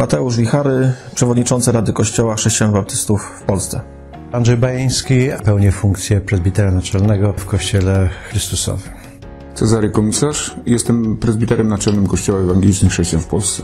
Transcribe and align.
Mateusz 0.00 0.36
Wichary, 0.36 0.92
przewodniczący 1.14 1.72
Rady 1.72 1.92
Kościoła 1.92 2.34
Chrześcijan 2.34 2.72
Baptystów 2.72 3.22
w 3.40 3.42
Polsce. 3.42 3.80
Andrzej 4.32 4.56
Bajeński 4.56 5.14
pełni 5.44 5.70
funkcję 5.70 6.20
prezbitera 6.20 6.70
naczelnego 6.70 7.32
w 7.32 7.46
Kościele 7.46 8.08
Chrystusowym. 8.28 8.92
Cezary 9.54 9.90
Komisarz, 9.90 10.56
jestem 10.66 11.16
prezbiterem 11.16 11.68
naczelnym 11.68 12.06
Kościoła 12.06 12.38
Ewangelicznych 12.40 12.92
Chrześcijan 12.92 13.22
w 13.22 13.26
Polsce. 13.26 13.62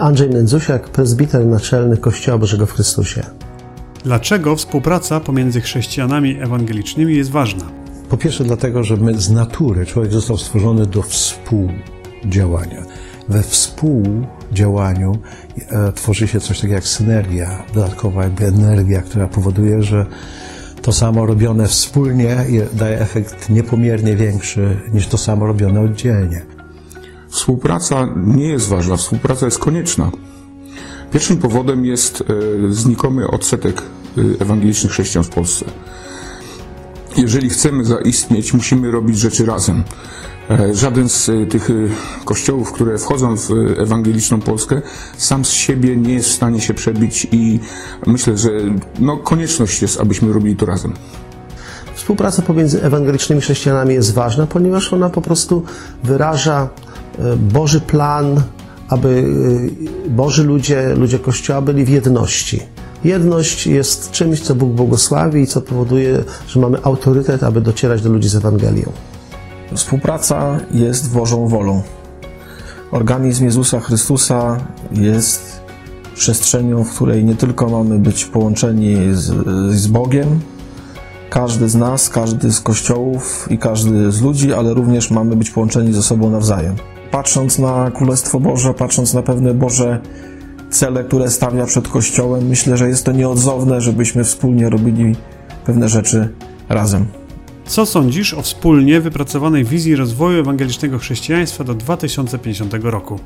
Andrzej 0.00 0.30
Nędzusiak, 0.30 0.88
prezbiter 0.88 1.46
naczelny 1.46 1.96
Kościoła 1.96 2.38
Bożego 2.38 2.66
w 2.66 2.72
Chrystusie. 2.72 3.22
Dlaczego 4.04 4.56
współpraca 4.56 5.20
pomiędzy 5.20 5.60
chrześcijanami 5.60 6.38
ewangelicznymi 6.40 7.16
jest 7.16 7.30
ważna? 7.30 7.64
Po 8.08 8.16
pierwsze 8.16 8.44
dlatego, 8.44 8.84
że 8.84 8.96
my 8.96 9.20
z 9.20 9.30
natury, 9.30 9.86
człowiek 9.86 10.12
został 10.12 10.38
stworzony 10.38 10.86
do 10.86 11.02
współdziałania. 11.02 12.82
We 13.28 13.42
współdziałaniu 13.42 15.18
e, 15.68 15.92
tworzy 15.92 16.28
się 16.28 16.40
coś 16.40 16.56
takiego 16.56 16.74
jak 16.74 16.84
synergia, 16.84 17.62
dodatkowa 17.74 18.22
jakby 18.22 18.46
energia, 18.46 19.02
która 19.02 19.26
powoduje, 19.26 19.82
że 19.82 20.06
to 20.82 20.92
samo 20.92 21.26
robione 21.26 21.68
wspólnie 21.68 22.36
daje 22.72 23.00
efekt 23.00 23.50
niepomiernie 23.50 24.16
większy 24.16 24.80
niż 24.92 25.06
to 25.06 25.18
samo 25.18 25.46
robione 25.46 25.80
oddzielnie. 25.80 26.42
Współpraca 27.28 28.08
nie 28.16 28.48
jest 28.48 28.68
ważna, 28.68 28.96
współpraca 28.96 29.46
jest 29.46 29.58
konieczna. 29.58 30.10
Pierwszym 31.12 31.36
powodem 31.36 31.84
jest 31.84 32.20
e, 32.20 32.24
znikomy 32.72 33.28
odsetek 33.28 33.82
e, 33.82 34.42
ewangelicznych 34.42 34.92
chrześcijan 34.92 35.24
w 35.24 35.28
Polsce. 35.28 35.64
Jeżeli 37.16 37.50
chcemy 37.50 37.84
zaistnieć, 37.84 38.54
musimy 38.54 38.90
robić 38.90 39.18
rzeczy 39.18 39.46
razem. 39.46 39.84
E, 40.50 40.74
żaden 40.74 41.08
z 41.08 41.30
tych 41.50 41.68
kościołów, 42.24 42.72
które 42.72 42.98
wchodzą 42.98 43.36
w 43.36 43.50
ewangeliczną 43.78 44.40
Polskę, 44.40 44.82
sam 45.16 45.44
z 45.44 45.50
siebie 45.50 45.96
nie 45.96 46.14
jest 46.14 46.28
w 46.28 46.32
stanie 46.32 46.60
się 46.60 46.74
przebić 46.74 47.26
i 47.32 47.60
myślę, 48.06 48.38
że 48.38 48.50
no, 48.98 49.16
konieczność 49.16 49.82
jest, 49.82 50.00
abyśmy 50.00 50.32
robili 50.32 50.56
to 50.56 50.66
razem. 50.66 50.92
Współpraca 51.94 52.42
pomiędzy 52.42 52.82
ewangelicznymi 52.82 53.40
chrześcijanami 53.40 53.94
jest 53.94 54.14
ważna, 54.14 54.46
ponieważ 54.46 54.92
ona 54.92 55.10
po 55.10 55.22
prostu 55.22 55.62
wyraża 56.04 56.68
Boży 57.36 57.80
plan, 57.80 58.42
aby 58.88 59.24
Boży 60.08 60.44
ludzie, 60.44 60.94
ludzie 60.94 61.18
Kościoła 61.18 61.60
byli 61.60 61.84
w 61.84 61.88
jedności. 61.88 62.62
Jedność 63.04 63.66
jest 63.66 64.10
czymś, 64.10 64.40
co 64.40 64.54
Bóg 64.54 64.70
błogosławi 64.70 65.42
i 65.42 65.46
co 65.46 65.60
powoduje, 65.60 66.24
że 66.48 66.60
mamy 66.60 66.78
autorytet, 66.82 67.42
aby 67.42 67.60
docierać 67.60 68.02
do 68.02 68.10
ludzi 68.10 68.28
z 68.28 68.36
Ewangelią. 68.36 68.92
Współpraca 69.74 70.60
jest 70.70 71.12
Bożą 71.12 71.48
wolą. 71.48 71.82
Organizm 72.90 73.44
Jezusa 73.44 73.80
Chrystusa 73.80 74.56
jest 74.92 75.60
przestrzenią, 76.14 76.84
w 76.84 76.94
której 76.94 77.24
nie 77.24 77.34
tylko 77.34 77.68
mamy 77.68 77.98
być 77.98 78.24
połączeni 78.24 78.96
z, 79.12 79.24
z 79.76 79.86
Bogiem, 79.86 80.40
każdy 81.30 81.68
z 81.68 81.74
nas, 81.74 82.08
każdy 82.08 82.52
z 82.52 82.60
kościołów 82.60 83.48
i 83.50 83.58
każdy 83.58 84.12
z 84.12 84.22
ludzi, 84.22 84.52
ale 84.52 84.74
również 84.74 85.10
mamy 85.10 85.36
być 85.36 85.50
połączeni 85.50 85.92
ze 85.92 86.02
sobą 86.02 86.30
nawzajem. 86.30 86.76
Patrząc 87.10 87.58
na 87.58 87.90
Królestwo 87.90 88.40
Boże, 88.40 88.74
patrząc 88.74 89.14
na 89.14 89.22
pewne 89.22 89.54
Boże 89.54 90.00
cele, 90.70 91.04
które 91.04 91.30
stawia 91.30 91.66
przed 91.66 91.88
Kościołem, 91.88 92.46
myślę, 92.48 92.76
że 92.76 92.88
jest 92.88 93.04
to 93.04 93.12
nieodzowne, 93.12 93.80
żebyśmy 93.80 94.24
wspólnie 94.24 94.70
robili 94.70 95.16
pewne 95.64 95.88
rzeczy 95.88 96.28
razem. 96.68 97.06
Co 97.66 97.86
sądzisz 97.86 98.34
o 98.34 98.42
wspólnie 98.42 99.00
wypracowanej 99.00 99.64
wizji 99.64 99.96
rozwoju 99.96 100.40
ewangelicznego 100.40 100.98
chrześcijaństwa 100.98 101.64
do 101.64 101.74
2050 101.74 102.74
roku? 102.82 103.20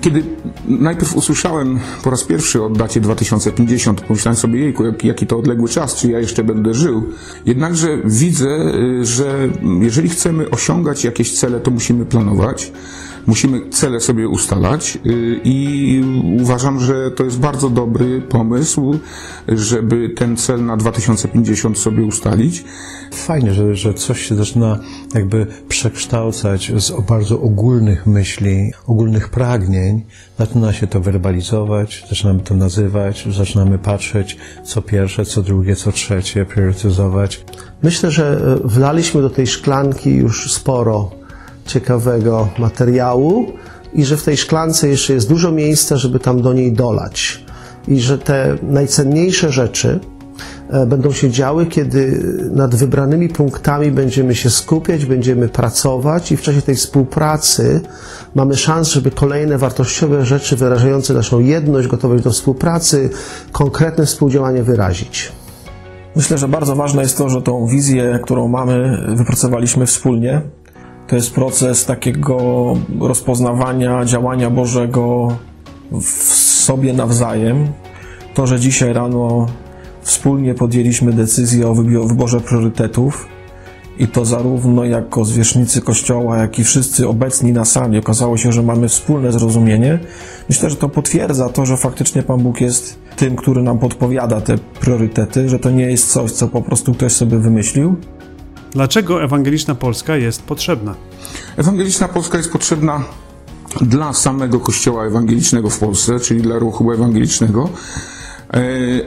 Kiedy 0.00 0.22
najpierw 0.68 1.16
usłyszałem 1.16 1.80
po 2.04 2.10
raz 2.10 2.24
pierwszy 2.24 2.62
o 2.62 2.70
dacie 2.70 3.00
2050, 3.00 4.00
pomyślałem 4.00 4.36
sobie, 4.36 4.60
jejku, 4.60 4.84
jaki 5.02 5.26
to 5.26 5.38
odległy 5.38 5.68
czas, 5.68 5.94
czy 5.94 6.10
ja 6.10 6.18
jeszcze 6.18 6.44
będę 6.44 6.74
żył. 6.74 7.02
Jednakże 7.46 7.98
widzę, 8.04 8.72
że 9.02 9.48
jeżeli 9.80 10.08
chcemy 10.08 10.50
osiągać 10.50 11.04
jakieś 11.04 11.38
cele, 11.38 11.60
to 11.60 11.70
musimy 11.70 12.04
planować. 12.04 12.72
Musimy 13.26 13.70
cele 13.70 14.00
sobie 14.00 14.28
ustalać 14.28 14.98
i 15.44 16.04
uważam, 16.40 16.80
że 16.80 17.10
to 17.10 17.24
jest 17.24 17.38
bardzo 17.38 17.70
dobry 17.70 18.20
pomysł, 18.20 18.98
żeby 19.48 20.08
ten 20.08 20.36
cel 20.36 20.64
na 20.64 20.76
2050 20.76 21.78
sobie 21.78 22.04
ustalić. 22.04 22.64
Fajnie, 23.12 23.54
że, 23.54 23.74
że 23.74 23.94
coś 23.94 24.28
się 24.28 24.34
zaczyna 24.34 24.78
jakby 25.14 25.46
przekształcać 25.68 26.72
z 26.76 27.06
bardzo 27.08 27.40
ogólnych 27.40 28.06
myśli, 28.06 28.72
ogólnych 28.86 29.28
pragnień. 29.28 30.04
Zaczyna 30.38 30.72
się 30.72 30.86
to 30.86 31.00
werbalizować, 31.00 32.04
zaczynamy 32.08 32.40
to 32.40 32.54
nazywać, 32.54 33.28
zaczynamy 33.30 33.78
patrzeć 33.78 34.36
co 34.64 34.82
pierwsze, 34.82 35.24
co 35.24 35.42
drugie, 35.42 35.76
co 35.76 35.92
trzecie, 35.92 36.44
priorytetyzować. 36.44 37.44
Myślę, 37.82 38.10
że 38.10 38.58
wlaliśmy 38.64 39.22
do 39.22 39.30
tej 39.30 39.46
szklanki 39.46 40.10
już 40.10 40.52
sporo 40.52 41.10
ciekawego 41.66 42.48
materiału 42.58 43.52
i 43.92 44.04
że 44.04 44.16
w 44.16 44.22
tej 44.22 44.36
szklance 44.36 44.88
jeszcze 44.88 45.12
jest 45.12 45.28
dużo 45.28 45.52
miejsca, 45.52 45.96
żeby 45.96 46.18
tam 46.18 46.42
do 46.42 46.52
niej 46.52 46.72
dolać. 46.72 47.44
I 47.88 48.00
że 48.00 48.18
te 48.18 48.56
najcenniejsze 48.62 49.52
rzeczy 49.52 50.00
będą 50.86 51.12
się 51.12 51.30
działy, 51.30 51.66
kiedy 51.66 52.22
nad 52.52 52.74
wybranymi 52.74 53.28
punktami 53.28 53.90
będziemy 53.90 54.34
się 54.34 54.50
skupiać, 54.50 55.04
będziemy 55.04 55.48
pracować 55.48 56.32
i 56.32 56.36
w 56.36 56.42
czasie 56.42 56.62
tej 56.62 56.74
współpracy 56.74 57.80
mamy 58.34 58.56
szansę, 58.56 58.90
żeby 58.90 59.10
kolejne 59.10 59.58
wartościowe 59.58 60.24
rzeczy 60.24 60.56
wyrażające 60.56 61.14
naszą 61.14 61.40
jedność, 61.40 61.88
gotowość 61.88 62.24
do 62.24 62.30
współpracy, 62.30 63.10
konkretne 63.52 64.06
współdziałanie 64.06 64.62
wyrazić. 64.62 65.32
Myślę, 66.16 66.38
że 66.38 66.48
bardzo 66.48 66.76
ważne 66.76 67.02
jest 67.02 67.18
to, 67.18 67.28
że 67.28 67.42
tą 67.42 67.66
wizję, 67.66 68.20
którą 68.22 68.48
mamy, 68.48 69.04
wypracowaliśmy 69.08 69.86
wspólnie. 69.86 70.42
To 71.06 71.16
jest 71.16 71.34
proces 71.34 71.84
takiego 71.84 72.38
rozpoznawania 73.00 74.04
działania 74.04 74.50
Bożego 74.50 75.28
w 75.92 76.08
sobie 76.64 76.92
nawzajem. 76.92 77.66
To, 78.34 78.46
że 78.46 78.60
dzisiaj 78.60 78.92
rano 78.92 79.46
wspólnie 80.02 80.54
podjęliśmy 80.54 81.12
decyzję 81.12 81.68
o 81.68 81.74
wyborze 82.06 82.40
priorytetów 82.40 83.28
i 83.98 84.08
to 84.08 84.24
zarówno 84.24 84.84
jako 84.84 85.24
zwierzchnicy 85.24 85.80
Kościoła, 85.80 86.38
jak 86.38 86.58
i 86.58 86.64
wszyscy 86.64 87.08
obecni 87.08 87.52
na 87.52 87.64
sali 87.64 87.98
okazało 87.98 88.36
się, 88.36 88.52
że 88.52 88.62
mamy 88.62 88.88
wspólne 88.88 89.32
zrozumienie. 89.32 89.98
Myślę, 90.48 90.70
że 90.70 90.76
to 90.76 90.88
potwierdza 90.88 91.48
to, 91.48 91.66
że 91.66 91.76
faktycznie 91.76 92.22
Pan 92.22 92.40
Bóg 92.40 92.60
jest 92.60 92.98
tym, 93.16 93.36
który 93.36 93.62
nam 93.62 93.78
podpowiada 93.78 94.40
te 94.40 94.58
priorytety, 94.58 95.48
że 95.48 95.58
to 95.58 95.70
nie 95.70 95.90
jest 95.90 96.12
coś, 96.12 96.32
co 96.32 96.48
po 96.48 96.62
prostu 96.62 96.94
ktoś 96.94 97.12
sobie 97.12 97.38
wymyślił. 97.38 97.96
Dlaczego 98.76 99.22
ewangeliczna 99.22 99.74
Polska 99.74 100.16
jest 100.16 100.42
potrzebna? 100.42 100.94
Ewangeliczna 101.56 102.08
Polska 102.08 102.38
jest 102.38 102.52
potrzebna 102.52 103.04
dla 103.80 104.12
samego 104.12 104.60
Kościoła 104.60 105.06
Ewangelicznego 105.06 105.70
w 105.70 105.78
Polsce, 105.78 106.20
czyli 106.20 106.42
dla 106.42 106.58
ruchu 106.58 106.92
ewangelicznego, 106.92 107.68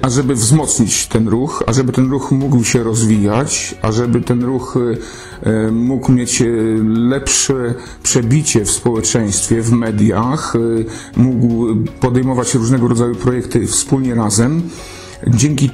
ażeby 0.02 0.36
wzmocnić 0.36 1.08
ten 1.08 1.28
ruch, 1.28 1.64
ażeby 1.68 1.92
ten 1.92 2.12
ruch 2.12 2.32
mógł 2.32 2.64
się 2.64 2.84
rozwijać, 2.84 3.76
ażeby 3.82 4.22
ten 4.22 4.44
ruch 4.44 4.78
mógł 5.72 6.12
mieć 6.12 6.44
lepsze 6.86 7.74
przebicie 8.04 8.66
w 8.66 8.72
społeczeństwie, 8.72 9.62
w 9.62 9.72
mediach, 9.72 10.54
mógł 11.16 11.76
podejmować 12.00 12.56
różnego 12.56 12.88
rodzaju 12.88 13.16
projekty 13.16 13.68
wspólnie 13.68 14.16
razem. 14.16 14.62
Dzięki 15.28 15.70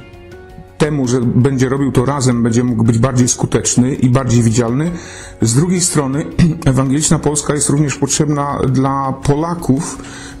temu, 0.78 1.08
że 1.08 1.20
będzie 1.20 1.68
robił 1.68 1.92
to 1.92 2.04
razem, 2.04 2.42
będzie 2.42 2.64
mógł 2.64 2.84
być 2.84 2.98
bardziej 2.98 3.28
skuteczny 3.28 3.94
i 3.94 4.08
bardziej 4.08 4.42
widzialny. 4.42 4.90
Z 5.42 5.54
drugiej 5.54 5.80
strony, 5.80 6.26
ewangeliczna 6.64 7.18
Polska 7.18 7.54
jest 7.54 7.68
również 7.68 7.96
potrzebna 7.96 8.58
dla 8.68 9.12
Polaków, 9.12 9.98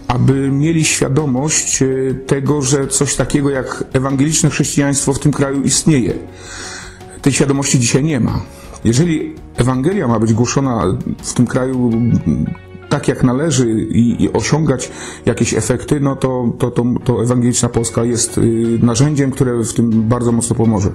aby 0.08 0.50
mieli 0.50 0.84
świadomość 0.84 1.82
tego, 2.26 2.62
że 2.62 2.86
coś 2.86 3.16
takiego 3.16 3.50
jak 3.50 3.84
ewangeliczne 3.92 4.50
chrześcijaństwo 4.50 5.12
w 5.12 5.18
tym 5.18 5.32
kraju 5.32 5.62
istnieje. 5.62 6.14
Tej 7.22 7.32
świadomości 7.32 7.78
dzisiaj 7.78 8.04
nie 8.04 8.20
ma. 8.20 8.40
Jeżeli 8.84 9.34
Ewangelia 9.56 10.08
ma 10.08 10.18
być 10.18 10.32
głoszona 10.32 10.98
w 11.22 11.32
tym 11.32 11.46
kraju 11.46 11.90
tak 12.88 13.08
jak 13.08 13.24
należy 13.24 13.70
i, 13.70 14.24
i, 14.24 14.32
osiągać 14.32 14.90
jakieś 15.26 15.54
efekty, 15.54 16.00
no 16.00 16.16
to, 16.16 16.52
to, 16.58 16.70
to, 16.70 16.84
to 17.04 17.22
Ewangeliczna 17.22 17.68
Polska 17.68 18.04
jest 18.04 18.40
narzędziem, 18.82 19.30
które 19.30 19.64
w 19.64 19.72
tym 19.74 20.08
bardzo 20.08 20.32
mocno 20.32 20.56
pomoże. 20.56 20.90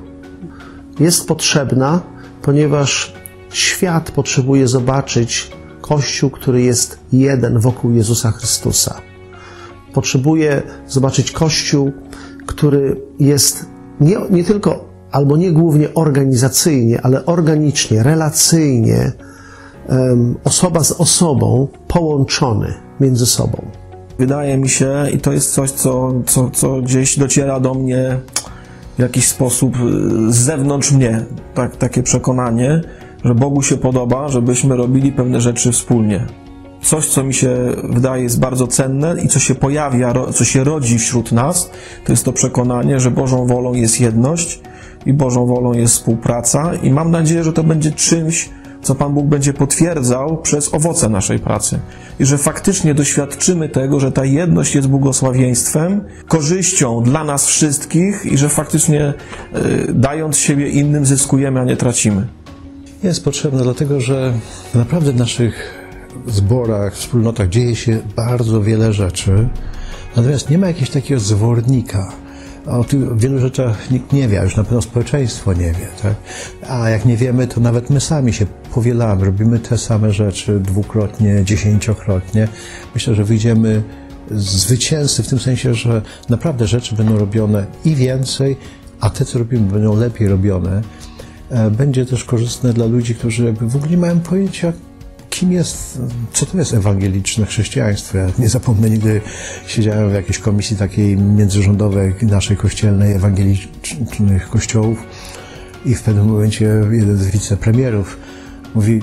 Jest 1.00 1.28
potrzebna, 1.28 2.02
ponieważ 2.42 3.14
świat 3.50 4.12
potrzebuje 4.12 4.68
zobaczyć 4.68 5.52
Kościół, 5.82 6.30
który 6.30 6.62
jest 6.62 7.00
jeden 7.14 7.60
wokół 7.60 7.92
Jezusa 7.92 8.32
Chrystusa. 8.32 9.02
Potrzebuje 9.94 10.62
zobaczyć 10.88 11.32
Kościół, 11.32 11.92
który 12.46 13.02
jest 13.20 13.66
nie, 14.00 14.18
nie 14.30 14.44
tylko 14.44 14.92
albo 15.12 15.38
nie 15.38 15.52
głównie 15.52 15.94
organizacyjnie, 15.94 17.02
ale 17.02 17.26
organicznie, 17.26 18.04
relacyjnie, 18.04 19.12
osoba 20.44 20.84
z 20.84 20.92
osobą 20.92 21.68
połączony 21.88 22.74
między 23.00 23.26
sobą. 23.26 23.66
Wydaje 24.20 24.58
mi 24.58 24.70
się, 24.70 25.06
i 25.14 25.18
to 25.18 25.34
jest 25.34 25.54
coś, 25.54 25.72
co, 25.72 26.14
co, 26.26 26.50
co 26.50 26.82
gdzieś 26.82 27.20
dociera 27.20 27.60
do 27.60 27.74
mnie 27.74 28.20
w 28.98 29.02
jakiś 29.02 29.28
sposób 29.28 29.76
y, 29.76 30.34
z 30.34 30.36
zewnątrz 30.36 30.92
mnie, 30.92 31.26
tak, 31.54 31.76
takie 31.76 32.04
przekonanie, 32.04 32.82
że 33.24 33.36
Bogu 33.36 33.62
się 33.62 33.78
podoba, 33.78 34.28
żebyśmy 34.28 34.78
robili 34.78 35.12
pewne 35.12 35.42
rzeczy 35.42 35.72
wspólnie. 35.72 36.26
Coś, 36.82 37.08
co 37.08 37.24
mi 37.24 37.34
się 37.34 37.58
wydaje 37.84 38.24
jest 38.24 38.40
bardzo 38.40 38.68
cenne 38.68 39.16
i 39.24 39.28
co 39.28 39.40
się 39.40 39.56
pojawia, 39.56 40.14
co 40.34 40.46
się 40.46 40.64
rodzi 40.64 41.00
wśród 41.00 41.32
nas, 41.32 41.70
to 42.06 42.14
jest 42.14 42.26
to 42.26 42.34
przekonanie, 42.34 43.00
że 43.00 43.12
Bożą 43.12 43.46
wolą 43.46 43.74
jest 43.74 44.02
jedność 44.02 44.62
i 45.06 45.14
Bożą 45.14 45.46
wolą 45.46 45.74
jest 45.74 45.94
współpraca 45.94 46.72
i 46.84 46.92
mam 46.92 47.12
nadzieję, 47.12 47.44
że 47.44 47.54
to 47.54 47.64
będzie 47.64 47.92
czymś, 47.92 48.50
co 48.82 48.96
Pan 48.96 49.14
Bóg 49.14 49.26
będzie 49.26 49.54
potwierdzał 49.54 50.38
przez 50.38 50.74
owoce 50.74 51.10
naszej 51.10 51.40
pracy. 51.40 51.80
I 52.20 52.26
że 52.26 52.38
faktycznie 52.38 52.94
doświadczymy 52.94 53.70
tego, 53.70 54.00
że 54.00 54.12
ta 54.12 54.26
jedność 54.26 54.76
jest 54.76 54.88
błogosławieństwem, 54.88 56.02
korzyścią 56.28 57.04
dla 57.04 57.24
nas 57.24 57.48
wszystkich 57.48 58.26
i 58.26 58.38
że 58.38 58.50
faktycznie 58.50 59.14
y, 59.56 59.94
dając 59.94 60.38
siebie 60.38 60.70
innym 60.70 61.06
zyskujemy, 61.06 61.60
a 61.60 61.64
nie 61.64 61.78
tracimy. 61.78 62.28
Jest 63.04 63.24
potrzebna, 63.24 63.64
dlatego 63.64 64.00
że 64.00 64.34
naprawdę 64.76 65.12
w 65.12 65.16
naszych 65.16 65.82
zborach, 66.28 66.96
wspólnotach 66.96 67.50
dzieje 67.50 67.76
się 67.76 68.00
bardzo 68.16 68.62
wiele 68.62 68.94
rzeczy, 68.94 69.48
natomiast 70.16 70.50
nie 70.50 70.58
ma 70.58 70.68
jakiegoś 70.68 70.90
takiego 70.90 71.20
zwornika. 71.20 72.12
O 72.68 72.84
tych 72.84 73.18
wielu 73.18 73.40
rzeczach 73.40 73.92
nikt 73.92 74.14
nie 74.14 74.28
wie, 74.28 74.40
a 74.40 74.44
już 74.44 74.56
na 74.56 74.64
pewno 74.64 74.82
społeczeństwo 74.82 75.54
nie 75.54 75.72
wie. 75.72 75.88
Tak? 76.02 76.14
A 76.70 76.90
jak 76.90 77.06
nie 77.06 77.18
wiemy, 77.18 77.48
to 77.48 77.62
nawet 77.62 77.90
my 77.90 78.02
sami 78.02 78.34
się 78.34 78.46
powielamy, 78.74 79.26
robimy 79.26 79.60
te 79.60 79.78
same 79.78 80.14
rzeczy 80.14 80.60
dwukrotnie, 80.60 81.42
dziesięciokrotnie. 81.44 82.48
Myślę, 82.96 83.16
że 83.16 83.24
wyjdziemy 83.24 83.84
zwycięzcy 84.32 85.24
w 85.24 85.28
tym 85.28 85.40
sensie, 85.40 85.74
że 85.74 86.02
naprawdę 86.30 86.68
rzeczy 86.68 86.96
będą 86.96 87.18
robione 87.18 87.66
i 87.86 87.96
więcej, 87.96 88.58
a 89.00 89.10
te, 89.10 89.26
co 89.26 89.40
robimy, 89.40 89.72
będą 89.72 89.96
lepiej 89.96 90.28
robione. 90.28 90.82
E, 91.50 91.72
Będzie 91.72 92.06
też 92.06 92.24
korzystne 92.24 92.74
dla 92.74 92.86
ludzi, 92.86 93.16
którzy 93.16 93.46
jakby 93.46 93.68
w 93.70 93.76
ogóle 93.76 93.92
nie 93.92 93.98
mają 93.98 94.20
pojęcia, 94.20 94.74
kim 95.32 95.52
jest, 95.52 96.00
co 96.34 96.46
to 96.46 96.58
jest 96.58 96.74
ewangeliczne 96.74 97.46
chrześcijaństwo. 97.46 98.18
Ja 98.18 98.28
nie 98.40 98.50
zapomnę, 98.50 98.90
nigdy 98.90 99.22
siedziałem 99.68 100.10
w 100.10 100.14
jakiejś 100.14 100.40
komisji 100.40 100.78
takiej 100.78 101.18
międzyrządowej 101.18 102.14
naszej 102.22 102.58
kościelnej, 102.58 103.14
ewangelicznych 103.14 104.50
kościołów 104.50 104.98
i 105.86 105.96
w 105.96 106.02
pewnym 106.02 106.26
momencie 106.26 106.66
jeden 106.92 107.18
z 107.18 107.28
wicepremierów 107.28 108.18
mówi, 108.76 109.02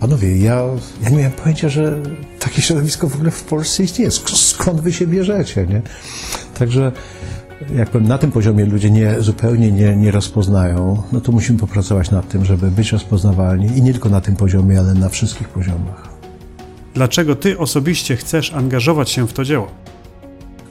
panowie, 0.00 0.36
ja, 0.38 0.62
ja 1.02 1.08
nie 1.10 1.16
miałem 1.16 1.32
pojęcia, 1.32 1.68
że 1.68 2.02
takie 2.38 2.62
środowisko 2.62 3.08
w 3.08 3.14
ogóle 3.14 3.30
w 3.30 3.42
Polsce 3.42 3.82
istnieje. 3.82 4.10
Sk- 4.10 4.36
Skąd 4.36 4.80
wy 4.80 4.92
się 4.92 5.06
bierzecie, 5.06 5.66
nie? 5.66 5.82
Także 6.58 6.92
jak 7.74 7.90
powiem, 7.90 8.08
na 8.08 8.18
tym 8.18 8.32
poziomie 8.32 8.64
ludzie 8.66 8.90
nie, 8.90 9.20
zupełnie 9.20 9.72
nie, 9.72 9.96
nie 9.96 10.10
rozpoznają, 10.10 11.02
no 11.12 11.20
to 11.20 11.32
musimy 11.32 11.58
popracować 11.58 12.10
nad 12.10 12.28
tym, 12.28 12.44
żeby 12.44 12.70
być 12.70 12.92
rozpoznawalni 12.92 13.78
i 13.78 13.82
nie 13.82 13.92
tylko 13.92 14.08
na 14.08 14.20
tym 14.20 14.36
poziomie, 14.36 14.78
ale 14.78 14.94
na 14.94 15.08
wszystkich 15.08 15.48
poziomach. 15.48 16.08
Dlaczego 16.94 17.36
ty 17.36 17.58
osobiście 17.58 18.16
chcesz 18.16 18.52
angażować 18.52 19.10
się 19.10 19.26
w 19.26 19.32
to 19.32 19.44
dzieło? 19.44 19.68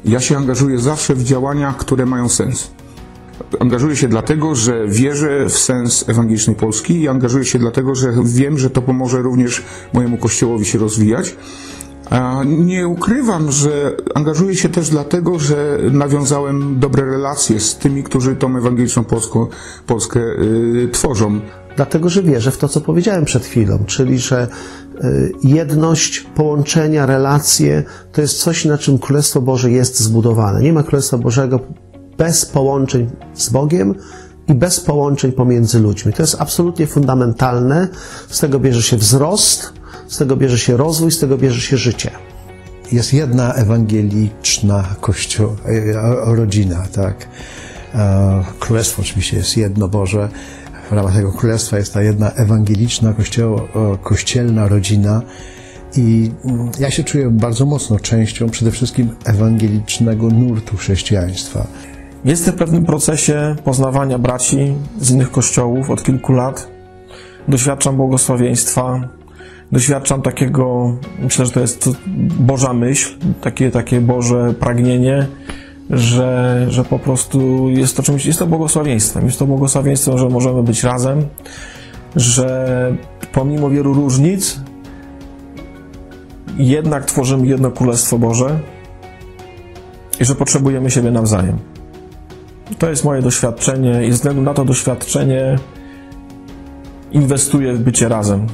Ja 0.06 0.20
się 0.20 0.38
angażuję 0.38 0.80
zawsze 0.80 1.16
w 1.16 1.24
działania, 1.24 1.74
które 1.78 2.06
mają 2.06 2.30
sens. 2.30 2.72
Angażuję 3.60 3.96
się 3.96 4.08
dlatego, 4.08 4.56
że 4.56 4.88
wierzę 4.88 5.46
w 5.50 5.58
sens 5.58 6.10
ewangelicznej 6.10 6.56
Polski 6.56 7.02
i 7.02 7.08
angażuję 7.08 7.46
się 7.46 7.60
dlatego, 7.60 7.96
że 7.96 8.14
wiem, 8.26 8.58
że 8.58 8.70
to 8.70 8.82
pomoże 8.82 9.22
również 9.22 9.64
mojemu 9.94 10.18
kościołowi 10.18 10.66
się 10.66 10.80
rozwijać. 10.80 11.36
Nie 12.46 12.88
ukrywam, 12.88 13.52
że 13.52 13.96
angażuję 14.16 14.56
się 14.56 14.70
też 14.70 14.90
dlatego, 14.90 15.40
że 15.40 15.78
nawiązałem 15.92 16.80
dobre 16.80 17.06
relacje 17.06 17.60
z 17.60 17.76
tymi, 17.76 18.04
którzy 18.04 18.36
tą 18.36 18.58
ewangeliczną 18.58 19.04
Polską, 19.04 19.48
Polskę 19.88 20.20
y, 20.20 20.90
tworzą. 20.92 21.40
Dlatego, 21.76 22.10
że 22.10 22.24
wierzę 22.24 22.52
w 22.52 22.58
to, 22.58 22.68
co 22.68 22.82
powiedziałem 22.82 23.26
przed 23.26 23.46
chwilą, 23.46 23.80
czyli 23.86 24.20
że 24.20 24.48
y, 25.04 25.32
jedność, 25.44 26.20
połączenia, 26.36 27.06
relacje 27.06 27.84
to 28.12 28.22
jest 28.22 28.40
coś, 28.40 28.66
na 28.66 28.78
czym 28.78 29.00
Królestwo 29.00 29.42
Boże 29.42 29.72
jest 29.72 30.00
zbudowane. 30.00 30.62
Nie 30.62 30.74
ma 30.74 30.84
Królestwa 30.84 31.18
Bożego 31.18 31.60
bez 32.18 32.46
połączeń 32.46 33.10
z 33.34 33.50
Bogiem 33.50 33.96
i 34.48 34.54
bez 34.54 34.80
połączeń 34.80 35.32
pomiędzy 35.32 35.80
ludźmi. 35.80 36.14
To 36.14 36.24
jest 36.24 36.36
absolutnie 36.40 36.88
fundamentalne. 36.88 37.88
Z 38.30 38.40
tego 38.40 38.60
bierze 38.60 38.82
się 38.82 38.98
wzrost, 38.98 39.74
z 40.10 40.18
tego 40.18 40.36
bierze 40.36 40.58
się 40.58 40.78
rozwój, 40.78 41.12
z 41.12 41.20
tego 41.20 41.38
bierze 41.38 41.62
się 41.62 41.78
życie. 41.78 42.12
Jest 42.92 43.14
jedna 43.14 43.54
ewangeliczna 43.54 44.96
kościół, 45.02 45.48
e, 45.66 46.36
rodzina, 46.36 46.88
tak. 46.96 47.28
E, 47.96 48.44
Królestwo 48.60 49.02
oczywiście 49.02 49.38
jest 49.38 49.58
jedno 49.58 49.88
Boże. 49.88 50.30
W 50.90 50.94
ramach 50.94 51.16
tego 51.16 51.32
królestwa 51.32 51.78
jest 51.78 51.94
ta 51.94 52.02
jedna 52.02 52.32
ewangeliczna 52.32 53.14
kościoło, 53.14 53.62
e, 53.62 53.98
kościelna 54.04 54.68
rodzina. 54.68 55.22
I 55.98 56.32
mm, 56.46 56.72
ja 56.80 56.92
się 56.92 57.04
czuję 57.04 57.30
bardzo 57.30 57.66
mocno 57.66 58.00
częścią 58.00 58.50
przede 58.50 58.72
wszystkim 58.72 59.10
ewangelicznego 59.26 60.28
nurtu 60.28 60.78
chrześcijaństwa. 60.78 61.68
Jestem 62.26 62.54
w 62.54 62.58
pewnym 62.58 62.86
procesie 62.86 63.56
poznawania 63.64 64.20
braci 64.20 64.74
z 65.02 65.12
innych 65.12 65.32
kościołów 65.32 65.90
od 65.90 66.04
kilku 66.04 66.34
lat. 66.34 66.68
Doświadczam 67.48 67.98
błogosławieństwa, 67.98 69.10
doświadczam 69.72 70.22
takiego, 70.22 70.96
myślę, 71.20 71.46
że 71.46 71.52
to 71.52 71.60
jest 71.60 71.90
Boża 72.40 72.74
myśl, 72.74 73.10
takie, 73.42 73.72
takie 73.72 74.02
Boże 74.02 74.54
pragnienie, 74.60 75.28
że, 75.90 76.66
że 76.70 76.84
po 76.84 77.00
prostu 77.00 77.70
jest 77.70 77.98
to 77.98 78.04
czymś, 78.04 78.26
jest 78.26 78.40
to 78.40 78.48
błogosławieństwem. 78.48 79.26
Jest 79.26 79.40
to 79.40 79.46
błogosławieństwem, 79.46 80.18
że 80.18 80.30
możemy 80.30 80.64
być 80.64 80.84
razem, 80.84 81.26
że 82.16 82.92
pomimo 83.34 83.70
wielu 83.70 83.94
różnic 83.94 84.60
jednak 86.58 87.06
tworzymy 87.06 87.48
jedno 87.48 87.72
Królestwo 87.72 88.18
Boże 88.18 88.60
i 90.20 90.26
że 90.26 90.36
potrzebujemy 90.36 90.92
siebie 90.92 91.12
nawzajem. 91.12 91.58
To 92.78 92.90
jest 92.90 93.04
moje 93.04 93.22
doświadczenie 93.22 94.06
i 94.06 94.12
ze 94.12 94.16
względu 94.16 94.42
na 94.42 94.54
to 94.54 94.66
doświadczenie 94.66 95.60
inwestuję 97.12 97.74
w 97.74 97.80
bycie 97.80 98.10
razem. 98.10 98.48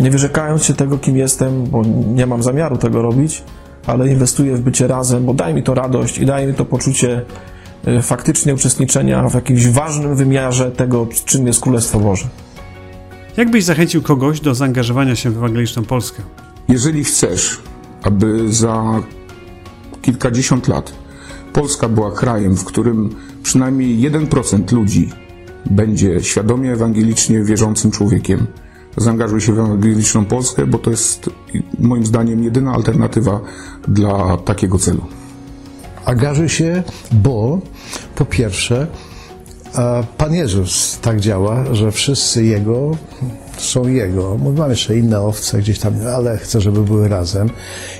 Nie 0.00 0.10
wyrzekając 0.10 0.64
się 0.64 0.74
tego, 0.74 0.98
kim 0.98 1.16
jestem, 1.16 1.64
bo 1.64 1.82
nie 2.14 2.26
mam 2.26 2.42
zamiaru 2.42 2.76
tego 2.76 3.02
robić, 3.02 3.42
ale 3.86 4.08
inwestuję 4.08 4.56
w 4.56 4.60
bycie 4.60 4.86
razem, 4.86 5.24
bo 5.26 5.34
daje 5.34 5.54
mi 5.54 5.62
to 5.62 5.74
radość 5.74 6.18
i 6.18 6.26
daje 6.26 6.46
mi 6.46 6.54
to 6.54 6.64
poczucie 6.64 7.22
y, 7.88 8.02
faktycznie 8.02 8.54
uczestniczenia 8.54 9.28
w 9.28 9.34
jakimś 9.34 9.66
ważnym 9.66 10.16
wymiarze 10.16 10.70
tego, 10.70 11.06
czym 11.24 11.46
jest 11.46 11.60
Królestwo 11.60 12.00
Boże. 12.00 12.26
Jak 13.36 13.50
byś 13.50 13.64
zachęcił 13.64 14.02
kogoś 14.02 14.40
do 14.40 14.54
zaangażowania 14.54 15.16
się 15.16 15.30
w 15.30 15.36
ewangeliczną 15.36 15.84
Polskę? 15.84 16.22
Jeżeli 16.68 17.04
chcesz, 17.04 17.58
aby 18.02 18.52
za 18.52 19.02
kilkadziesiąt 20.02 20.68
lat 20.68 20.92
Polska 21.52 21.88
była 21.88 22.12
krajem, 22.12 22.56
w 22.56 22.64
którym 22.64 23.14
przynajmniej 23.42 24.10
1% 24.10 24.72
ludzi 24.72 25.10
będzie 25.70 26.22
świadomie 26.22 26.72
ewangelicznie 26.72 27.44
wierzącym 27.44 27.90
człowiekiem, 27.90 28.46
zaangażuj 28.96 29.40
się 29.40 29.52
w 29.52 29.58
ewangeliczną 29.58 30.24
Polskę, 30.24 30.66
bo 30.66 30.78
to 30.78 30.90
jest 30.90 31.30
moim 31.78 32.06
zdaniem 32.06 32.44
jedyna 32.44 32.72
alternatywa 32.72 33.40
dla 33.88 34.36
takiego 34.36 34.78
celu. 34.78 35.04
Angażuj 36.04 36.48
się, 36.48 36.82
bo 37.12 37.60
po 38.14 38.24
pierwsze, 38.24 38.86
a 39.74 40.02
Pan 40.18 40.34
Jezus 40.34 40.98
tak 41.02 41.20
działa, 41.20 41.64
że 41.74 41.92
wszyscy 41.92 42.44
Jego 42.44 42.90
są 43.58 43.88
Jego. 43.88 44.38
Mamy 44.38 44.70
jeszcze 44.70 44.98
inne 44.98 45.20
owce 45.20 45.58
gdzieś 45.58 45.78
tam, 45.78 45.94
ale 46.16 46.38
chcę, 46.38 46.60
żeby 46.60 46.82
były 46.82 47.08
razem. 47.08 47.50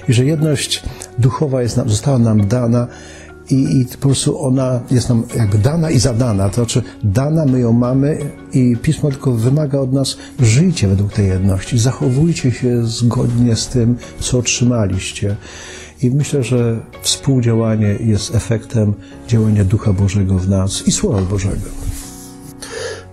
I 0.08 0.12
że 0.12 0.24
jedność 0.24 0.82
duchowa 1.18 1.62
jest 1.62 1.80
została 1.86 2.18
nam 2.18 2.46
dana 2.46 2.86
i, 3.50 3.80
i 3.80 3.84
po 3.84 4.08
prostu 4.08 4.44
ona 4.44 4.80
jest 4.90 5.08
nam 5.08 5.22
jakby 5.36 5.58
dana 5.58 5.90
i 5.90 5.98
zadana. 5.98 6.48
To 6.48 6.54
znaczy 6.54 6.82
dana, 7.04 7.44
my 7.44 7.60
ją 7.60 7.72
mamy 7.72 8.18
i 8.52 8.76
Pismo 8.82 9.10
tylko 9.10 9.32
wymaga 9.32 9.78
od 9.78 9.92
nas, 9.92 10.16
żyjcie 10.40 10.88
według 10.88 11.12
tej 11.12 11.28
jedności, 11.28 11.78
zachowujcie 11.78 12.52
się 12.52 12.86
zgodnie 12.86 13.56
z 13.56 13.68
tym, 13.68 13.96
co 14.20 14.38
otrzymaliście. 14.38 15.36
I 16.02 16.10
myślę, 16.10 16.42
że 16.42 16.80
współdziałanie 17.02 17.96
jest 18.00 18.34
efektem 18.34 18.94
działania 19.28 19.64
Ducha 19.64 19.92
Bożego 19.92 20.38
w 20.38 20.48
nas 20.48 20.88
i 20.88 20.92
Słowa 20.92 21.22
Bożego. 21.22 21.68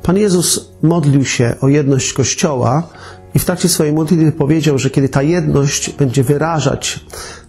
Pan 0.03 0.17
Jezus 0.17 0.71
modlił 0.81 1.25
się 1.25 1.55
o 1.61 1.67
jedność 1.67 2.13
Kościoła 2.13 2.89
i 3.33 3.39
w 3.39 3.45
trakcie 3.45 3.69
swojej 3.69 3.93
modlitwy 3.93 4.31
powiedział, 4.31 4.79
że 4.79 4.89
kiedy 4.89 5.09
ta 5.09 5.23
jedność 5.23 5.89
będzie 5.89 6.23
wyrażać 6.23 6.99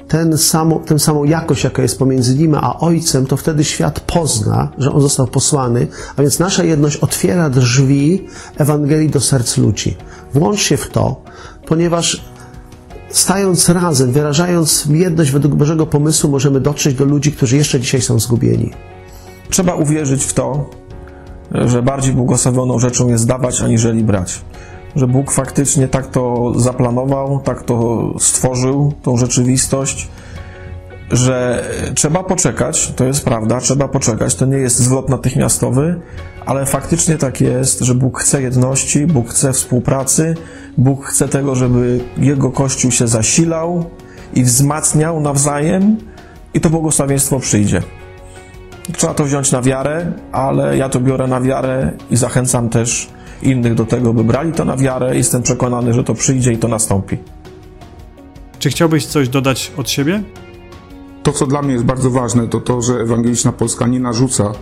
ten 0.09 0.39
samą, 0.39 0.81
tę 0.81 0.99
samą 0.99 1.25
jakość, 1.25 1.65
jaka 1.65 1.83
jest 1.83 1.99
pomiędzy 1.99 2.35
nim 2.35 2.55
a 2.55 2.79
Ojcem, 2.79 3.27
to 3.27 3.37
wtedy 3.37 3.65
świat 3.65 4.01
pozna, 4.01 4.69
że 4.79 4.93
On 4.93 5.01
został 5.01 5.27
posłany, 5.27 5.87
a 6.17 6.23
więc 6.23 6.39
nasza 6.39 6.65
jedność 6.65 6.97
otwiera 6.97 7.51
drzwi 7.51 8.27
Ewangelii 8.57 9.11
do 9.11 9.21
serc 9.21 9.57
ludzi. 9.57 9.97
Włącz 10.35 10.61
się 10.61 10.77
w 10.77 10.91
to, 10.91 11.23
ponieważ 11.67 12.25
stając 13.11 13.69
razem, 13.69 14.13
wyrażając 14.13 14.87
jedność 14.91 15.31
według 15.31 15.55
Bożego 15.55 15.87
pomysłu, 15.87 16.31
możemy 16.31 16.61
dotrzeć 16.61 16.95
do 16.95 17.05
ludzi, 17.05 17.33
którzy 17.33 17.57
jeszcze 17.57 17.81
dzisiaj 17.81 18.03
są 18.03 18.19
zgubieni. 18.19 18.71
Trzeba 19.51 19.75
uwierzyć 19.75 20.25
w 20.25 20.33
to, 20.33 20.71
że 21.53 21.83
bardziej 21.83 22.15
błogosławioną 22.15 22.79
rzeczą 22.79 23.09
jest 23.09 23.27
dawać, 23.27 23.61
aniżeli 23.61 24.05
brać. 24.05 24.41
Że 24.99 25.07
Bóg 25.07 25.33
faktycznie 25.33 25.89
tak 25.89 26.07
to 26.07 26.53
zaplanował, 26.57 27.41
tak 27.41 27.63
to 27.63 28.09
stworzył, 28.19 28.93
tą 29.03 29.17
rzeczywistość, 29.17 30.09
że 31.11 31.65
trzeba 31.95 32.25
poczekać, 32.25 32.93
to 32.97 33.05
jest 33.05 33.25
prawda, 33.25 33.61
trzeba 33.61 33.89
poczekać, 33.89 34.35
to 34.35 34.47
nie 34.47 34.57
jest 34.57 34.77
zwrot 34.77 35.09
natychmiastowy, 35.09 36.01
ale 36.47 36.67
faktycznie 36.67 37.19
tak 37.19 37.41
jest, 37.41 37.81
że 37.81 37.95
Bóg 37.95 38.21
chce 38.21 38.43
jedności, 38.43 39.07
Bóg 39.07 39.31
chce 39.31 39.53
współpracy, 39.53 40.35
Bóg 40.79 41.07
chce 41.07 41.29
tego, 41.29 41.55
żeby 41.55 42.01
Jego 42.17 42.51
Kościół 42.51 42.91
się 42.91 43.09
zasilał 43.09 43.85
i 44.35 44.45
wzmacniał 44.45 45.21
nawzajem 45.21 45.97
i 46.55 46.61
to 46.61 46.71
błogosławieństwo 46.71 47.41
przyjdzie. 47.41 47.83
Trzeba 48.97 49.15
to 49.15 49.25
wziąć 49.25 49.53
na 49.53 49.63
wiarę, 49.63 50.13
ale 50.33 50.77
ja 50.77 50.89
to 50.89 51.01
biorę 51.01 51.27
na 51.27 51.41
wiarę 51.41 51.93
i 52.11 52.17
zachęcam 52.17 52.69
też 52.69 53.18
innych 53.43 53.75
do 53.75 53.85
tego, 53.85 54.15
by 54.15 54.25
brali 54.25 54.53
to 54.53 54.65
na 54.65 54.77
wiarę. 54.77 55.17
Jestem 55.17 55.43
przekonany, 55.43 55.95
że 55.95 56.05
to 56.05 56.15
przyjdzie 56.15 56.53
i 56.53 56.59
to 56.59 56.69
nastąpi. 56.69 57.19
Czy 58.59 58.71
chciałbyś 58.71 59.07
coś 59.07 59.29
dodać 59.29 59.73
od 59.77 59.91
siebie? 59.91 60.23
To, 61.23 61.33
co 61.33 61.47
dla 61.47 61.63
mnie 61.63 61.73
jest 61.73 61.85
bardzo 61.85 62.11
ważne, 62.11 62.49
to 62.49 62.61
to, 62.61 62.83
że 62.83 62.95
Ewangeliczna 62.95 63.53
Polska 63.53 63.87
nie 63.87 64.01
narzuca 64.01 64.53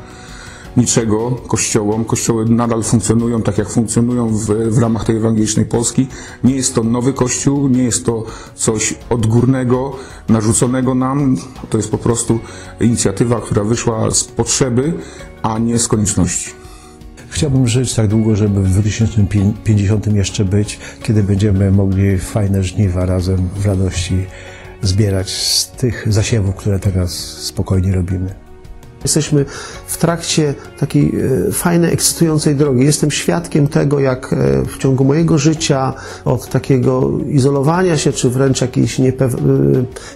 niczego 0.77 1.31
kościołom. 1.31 2.05
Kościoły 2.05 2.45
nadal 2.45 2.83
funkcjonują 2.83 3.43
tak, 3.43 3.59
jak 3.59 3.69
funkcjonują 3.69 4.29
w, 4.29 4.47
w 4.47 4.79
ramach 4.79 5.05
tej 5.05 5.17
Ewangelicznej 5.17 5.67
Polski. 5.67 6.07
Nie 6.45 6.57
jest 6.57 6.75
to 6.75 6.85
nowy 6.85 7.13
kościół, 7.13 7.69
nie 7.69 7.83
jest 7.83 8.07
to 8.07 8.25
coś 8.55 8.95
odgórnego, 9.11 9.97
narzuconego 10.29 10.95
nam. 10.95 11.37
To 11.71 11.79
jest 11.79 11.91
po 11.91 11.99
prostu 11.99 12.39
inicjatywa, 12.81 13.41
która 13.41 13.65
wyszła 13.65 14.11
z 14.11 14.25
potrzeby, 14.25 14.93
a 15.43 15.59
nie 15.59 15.79
z 15.79 15.89
konieczności. 15.89 16.66
Chciałbym 17.37 17.69
żyć 17.69 17.95
tak 17.95 18.09
długo, 18.09 18.37
żeby 18.37 18.63
w 18.63 18.71
2050 18.71 20.07
jeszcze 20.07 20.45
być, 20.45 20.79
kiedy 21.03 21.23
będziemy 21.23 21.71
mogli 21.71 22.19
fajne 22.19 22.63
żniwa 22.63 23.07
razem 23.07 23.49
w 23.57 23.67
radości 23.67 24.27
zbierać 24.83 25.31
z 25.31 25.71
tych 25.71 26.13
zasiewów, 26.13 26.55
które 26.55 26.79
teraz 26.79 27.11
spokojnie 27.39 27.93
robimy. 27.93 28.35
Jesteśmy 29.03 29.45
w 29.87 29.97
trakcie 29.97 30.55
takiej 30.79 31.13
e, 31.49 31.53
fajnej, 31.53 31.93
ekscytującej 31.93 32.55
drogi. 32.55 32.85
Jestem 32.85 33.11
świadkiem 33.11 33.69
tego, 33.69 34.01
jak 34.01 34.33
e, 34.33 34.63
w 34.63 34.79
ciągu 34.79 35.05
mojego 35.05 35.39
życia 35.39 35.95
od 36.25 36.49
takiego 36.49 37.11
izolowania 37.29 37.99
się, 37.99 38.13
czy 38.13 38.31
wręcz 38.31 38.61
jakiejś 38.61 39.01
e, 39.01 39.05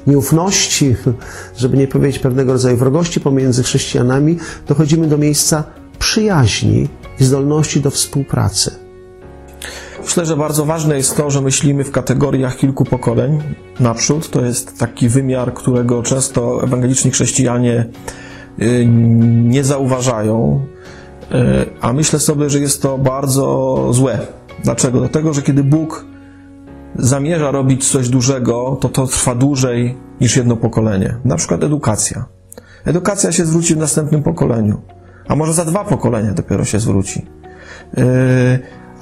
nieufności, 0.06 0.96
żeby 1.56 1.76
nie 1.76 1.88
powiedzieć 1.88 2.18
pewnego 2.18 2.52
rodzaju 2.52 2.76
wrogości 2.76 3.20
pomiędzy 3.20 3.62
chrześcijanami, 3.62 4.38
dochodzimy 4.66 5.06
do 5.06 5.18
miejsca 5.18 5.64
przyjaźni 5.98 6.88
i 7.20 7.24
zdolności 7.24 7.80
do 7.80 7.90
współpracy. 7.90 8.74
Myślę, 10.02 10.26
że 10.26 10.36
bardzo 10.36 10.64
ważne 10.64 10.96
jest 10.96 11.16
to, 11.16 11.30
że 11.30 11.40
myślimy 11.40 11.84
w 11.84 11.90
kategoriach 11.90 12.56
kilku 12.56 12.84
pokoleń 12.84 13.38
naprzód. 13.80 14.30
To 14.30 14.44
jest 14.44 14.78
taki 14.78 15.08
wymiar, 15.08 15.54
którego 15.54 16.02
często 16.02 16.64
ewangeliczni 16.64 17.10
chrześcijanie 17.10 17.86
y, 18.62 18.86
nie 19.26 19.64
zauważają, 19.64 20.66
Y, 21.34 21.66
a 21.80 21.92
myślę 21.92 22.18
sobie, 22.18 22.50
że 22.50 22.58
jest 22.58 22.82
to 22.82 22.98
bardzo 22.98 23.88
złe. 23.92 24.18
Dlaczego? 24.64 24.98
Dlatego, 24.98 25.32
że 25.32 25.42
kiedy 25.42 25.64
Bóg 25.64 26.06
zamierza 26.96 27.50
robić 27.50 27.90
coś 27.90 28.08
dużego, 28.08 28.78
to 28.80 28.88
to 28.88 29.06
trwa 29.06 29.34
dłużej 29.34 29.96
niż 30.20 30.36
jedno 30.36 30.56
pokolenie. 30.56 31.16
Na 31.24 31.36
przykład 31.36 31.64
edukacja. 31.64 32.24
Edukacja 32.84 33.32
się 33.32 33.46
zwróci 33.46 33.74
w 33.74 33.78
następnym 33.78 34.22
pokoleniu, 34.22 34.80
a 35.30 35.36
może 35.36 35.52
za 35.52 35.64
dwa 35.64 35.84
pokolenia 35.84 36.32
dopiero 36.32 36.64
się 36.64 36.80
zwróci. 36.80 37.26
Yy, 37.96 38.04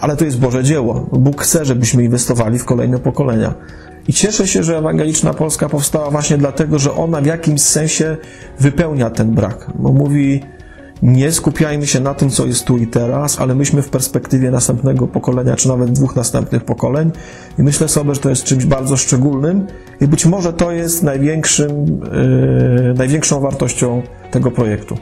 ale 0.00 0.16
to 0.16 0.24
jest 0.24 0.38
Boże 0.38 0.64
dzieło. 0.64 1.06
Bóg 1.12 1.42
chce, 1.42 1.64
żebyśmy 1.64 2.04
inwestowali 2.04 2.58
w 2.58 2.64
kolejne 2.64 2.98
pokolenia. 2.98 3.54
I 4.08 4.12
cieszę 4.12 4.46
się, 4.46 4.62
że 4.62 4.78
Ewangeliczna 4.78 5.34
Polska 5.34 5.68
powstała 5.68 6.10
właśnie 6.10 6.38
dlatego, 6.38 6.78
że 6.78 6.92
ona 6.94 7.20
w 7.20 7.26
jakimś 7.26 7.60
sensie 7.60 8.16
wypełnia 8.60 9.10
ten 9.10 9.34
brak. 9.34 9.70
Bo 9.74 9.92
mówi, 9.92 10.40
nie 11.02 11.32
skupiajmy 11.32 11.86
się 11.86 12.00
na 12.00 12.14
tym, 12.14 12.30
co 12.30 12.46
jest 12.46 12.64
tu 12.64 12.78
i 12.78 12.86
teraz, 12.86 13.40
ale 13.40 13.54
myślmy 13.54 13.82
w 13.82 13.90
perspektywie 13.90 14.50
następnego 14.50 15.06
pokolenia, 15.06 15.56
czy 15.56 15.68
nawet 15.68 15.92
dwóch 15.92 16.16
następnych 16.16 16.64
pokoleń. 16.64 17.10
I 17.58 17.62
myślę 17.62 17.88
sobie, 17.88 18.14
że 18.14 18.20
to 18.20 18.30
jest 18.30 18.44
czymś 18.44 18.64
bardzo 18.64 18.96
szczególnym 18.96 19.66
i 20.00 20.06
być 20.08 20.26
może 20.26 20.52
to 20.52 20.72
jest 20.72 21.02
największym, 21.02 22.00
yy, 22.86 22.94
największą 22.96 23.40
wartością 23.40 24.02
tego 24.30 24.50
projektu. 24.50 24.98